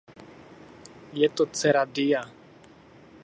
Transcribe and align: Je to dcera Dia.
Je 1.19 1.29
to 1.35 1.43
dcera 1.53 1.85
Dia. 1.95 2.21